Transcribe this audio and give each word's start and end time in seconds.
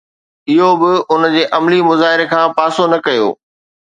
اهو 0.51 0.71
به 0.79 0.91
ان 1.13 1.21
جي 1.33 1.43
عملي 1.57 1.79
مظاهري 1.89 2.25
کان 2.31 2.45
پاسو 2.57 2.83
نه 2.93 2.97
ڪيو 3.05 3.27